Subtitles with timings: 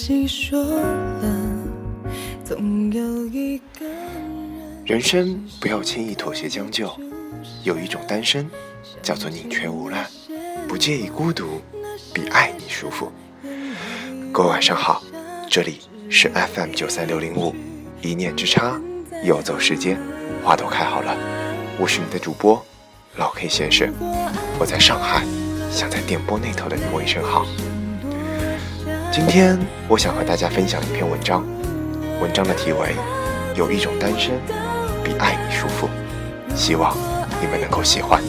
[0.00, 1.22] 细数了
[2.42, 3.84] 总有一个
[4.86, 6.90] 人生不要轻易妥协将就，
[7.64, 8.48] 有一种单身
[9.02, 10.06] 叫做宁缺毋滥，
[10.66, 11.60] 不介意孤独，
[12.14, 13.12] 比爱你舒服。
[14.32, 15.02] 各位晚上好，
[15.50, 17.54] 这里是 FM 九三六零五，
[18.00, 18.80] 一念之差，
[19.22, 20.00] 游走时间，
[20.42, 21.14] 花都开好了。
[21.78, 22.64] 我是你的主播
[23.16, 23.92] 老 K 先生，
[24.58, 25.26] 我在上海，
[25.70, 27.44] 想在电波那头的你问一声好。
[29.12, 31.44] 今天我想和大家分享一篇文章，
[32.20, 32.78] 文章的题为
[33.56, 34.30] 《有一种单身
[35.02, 35.88] 比爱你舒服》，
[36.56, 36.96] 希望
[37.40, 38.22] 你们能够喜欢。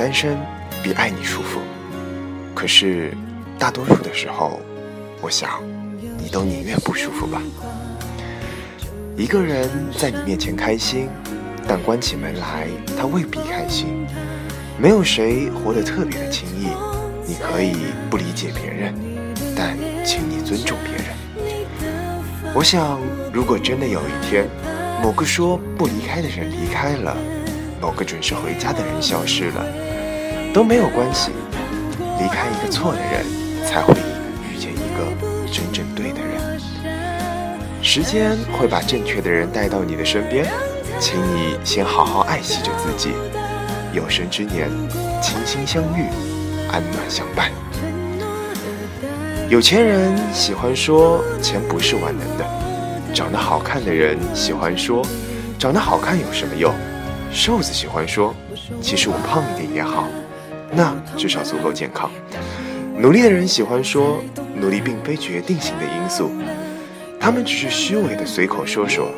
[0.00, 0.34] 单身
[0.82, 1.60] 比爱你舒服，
[2.54, 3.12] 可是
[3.58, 4.58] 大多数的时候，
[5.20, 5.60] 我想
[6.16, 7.38] 你都宁愿不舒服吧。
[9.14, 11.10] 一个人在你面前开心，
[11.68, 12.66] 但关起门来
[12.98, 14.06] 他未必开心。
[14.78, 16.68] 没有谁活得特别的轻易。
[17.26, 17.76] 你可以
[18.08, 18.94] 不理解别人，
[19.54, 22.54] 但请你尊重别人。
[22.54, 22.98] 我想，
[23.34, 24.48] 如果真的有一天，
[25.02, 27.14] 某个说不离开的人离开了。
[27.80, 29.64] 某个准时回家的人消失了，
[30.52, 31.30] 都没有关系。
[32.18, 33.24] 离开一个错的人，
[33.66, 33.94] 才会
[34.52, 36.60] 遇见一个真正对的人。
[37.82, 40.46] 时间会把正确的人带到你的身边，
[40.98, 43.14] 请你先好好爱惜着自己。
[43.94, 44.68] 有生之年，
[45.22, 46.04] 倾心相遇，
[46.70, 47.50] 安暖相伴。
[49.48, 52.44] 有钱人喜欢说钱不是万能的，
[53.14, 55.02] 长得好看的人喜欢说
[55.58, 56.72] 长得好看有什么用。
[57.32, 58.34] 瘦子喜欢说
[58.82, 60.08] ：“其实我胖一点也好，
[60.72, 62.10] 那至少足够健康。”
[62.98, 64.22] 努力的人喜欢说
[64.54, 66.30] ：“努力并非决定性的因素，
[67.18, 69.08] 他们只是虚伪的随口说说，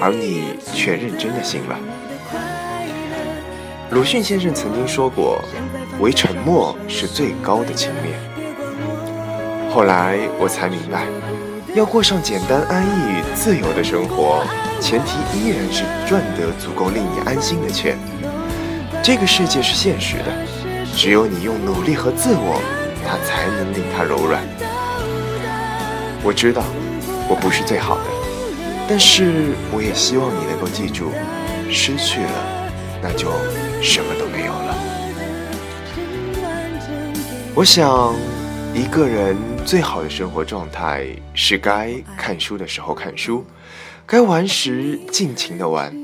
[0.00, 1.78] 而你却认真的信了。”
[3.92, 5.40] 鲁迅先生曾经说过
[6.00, 8.16] ：“唯沉默是最高的轻蔑。”
[9.70, 11.06] 后来我才明白，
[11.74, 14.44] 要过上简单、安逸与、自由的生活。
[14.78, 17.96] 前提依然是赚得足够令你安心的钱。
[19.02, 20.24] 这个世界是现实的，
[20.94, 22.60] 只有你用努力和自我，
[23.06, 24.42] 它才能令它柔软。
[26.22, 26.62] 我知道
[27.26, 28.04] 我不是最好的，
[28.86, 31.10] 但是我也希望你能够记住，
[31.70, 33.30] 失去了，那就
[33.80, 34.76] 什么都没有了。
[37.54, 38.14] 我想，
[38.74, 43.44] 一个人最好的生活状态是该看书的时候看书。
[44.06, 45.94] 该玩时尽情的玩，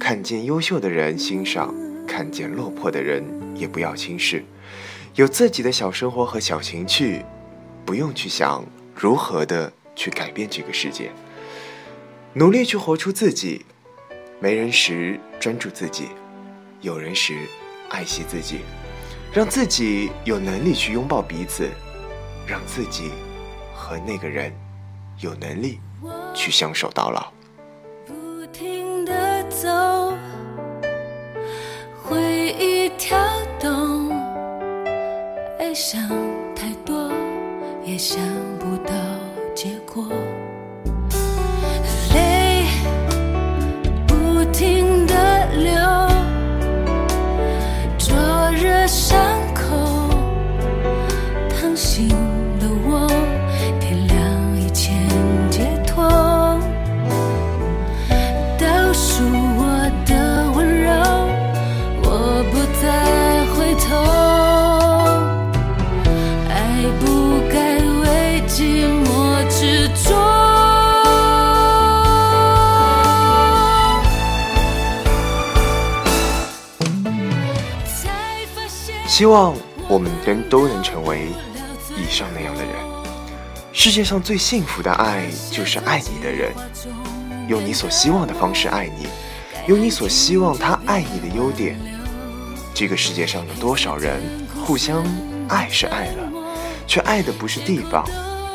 [0.00, 1.74] 看见优秀的人欣赏，
[2.08, 3.22] 看见落魄的人
[3.54, 4.42] 也不要轻视，
[5.14, 7.22] 有自己的小生活和小情趣，
[7.84, 8.64] 不用去想
[8.94, 11.10] 如何的去改变这个世界，
[12.32, 13.66] 努力去活出自己，
[14.40, 16.08] 没人时专注自己，
[16.80, 17.34] 有人时
[17.90, 18.60] 爱惜自己，
[19.30, 21.68] 让自己有能力去拥抱彼此，
[22.46, 23.10] 让自己
[23.74, 24.52] 和那个人
[25.20, 25.80] 有能力
[26.34, 27.32] 去相守到老
[28.06, 30.12] 不停的走
[32.02, 33.18] 回忆跳
[33.58, 34.04] 动。
[35.76, 36.00] 想
[36.54, 37.10] 太多，
[37.84, 38.16] 也想
[38.60, 38.94] 不到
[39.56, 40.06] 结果。
[79.14, 79.54] 希望
[79.88, 81.28] 我们人都能成为
[81.96, 82.74] 以上那样的人。
[83.72, 86.52] 世界上最幸福的爱，就是爱你的人，
[87.46, 89.06] 用你所希望的方式爱你，
[89.68, 91.78] 用你所希望他爱你的优点。
[92.74, 94.20] 这个世界上有多少人
[94.66, 95.06] 互相
[95.48, 96.28] 爱是爱了，
[96.88, 98.04] 却爱的不是地方，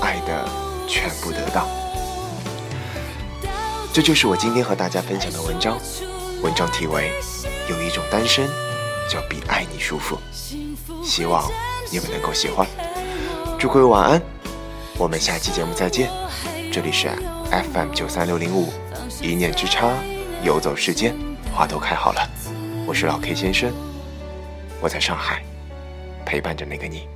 [0.00, 0.48] 爱的
[0.86, 1.66] 全部得到。
[3.92, 5.76] 这就是我今天和大家分享的文章，
[6.42, 7.10] 文章题为
[7.72, 8.46] 《有一种单身》。
[9.08, 10.18] 叫比爱你舒服，
[11.02, 11.50] 希望
[11.90, 12.66] 你们能够喜欢。
[13.58, 14.22] 祝各位晚安，
[14.98, 16.10] 我们下期节目再见。
[16.72, 17.08] 这里是
[17.50, 18.72] FM 九三六零五，
[19.22, 19.90] 一念之差，
[20.42, 21.14] 游走世间，
[21.54, 22.28] 花都开好了。
[22.86, 23.72] 我是老 K 先生，
[24.80, 25.42] 我在上海
[26.26, 27.08] 陪伴着那个你。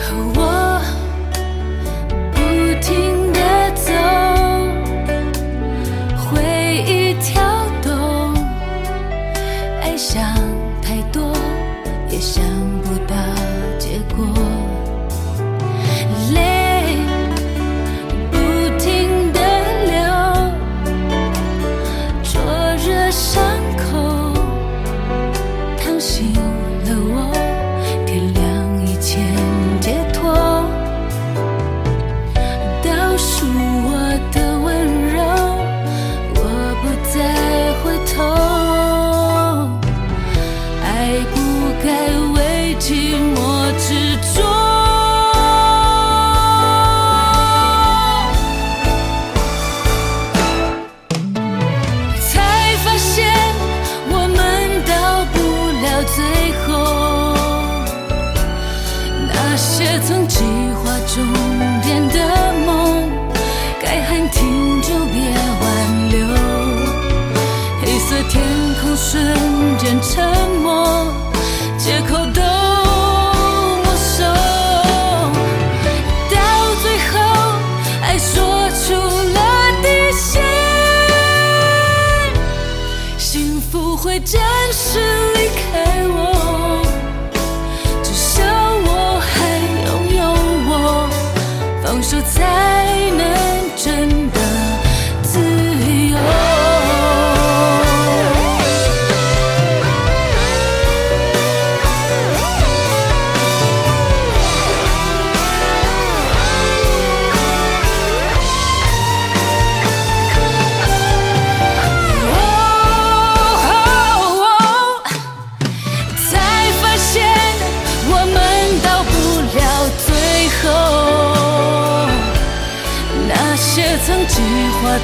[0.00, 0.53] 和我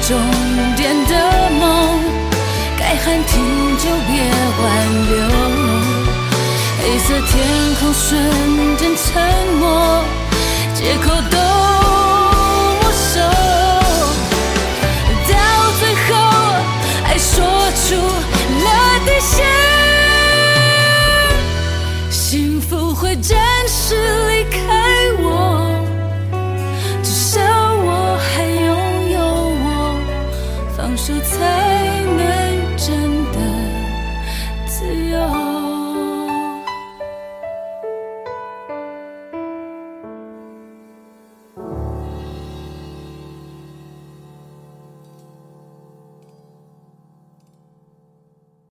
[0.01, 0.17] 终
[0.75, 1.13] 点的
[1.59, 1.99] 梦，
[2.77, 4.11] 该喊停就别
[4.61, 4.65] 挽
[5.09, 5.13] 留。
[6.81, 7.29] 黑色天
[7.79, 8.09] 空瞬
[8.77, 9.21] 间沉
[9.59, 10.03] 默，
[10.73, 11.37] 借口都